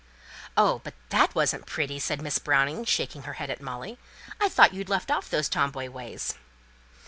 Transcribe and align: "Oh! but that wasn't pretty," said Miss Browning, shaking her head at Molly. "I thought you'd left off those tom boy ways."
"Oh! 0.57 0.81
but 0.83 0.95
that 1.09 1.35
wasn't 1.35 1.67
pretty," 1.67 1.99
said 1.99 2.23
Miss 2.23 2.39
Browning, 2.39 2.85
shaking 2.85 3.21
her 3.21 3.33
head 3.33 3.51
at 3.51 3.61
Molly. 3.61 3.99
"I 4.41 4.49
thought 4.49 4.73
you'd 4.73 4.89
left 4.89 5.11
off 5.11 5.29
those 5.29 5.47
tom 5.47 5.69
boy 5.69 5.91
ways." 5.91 6.33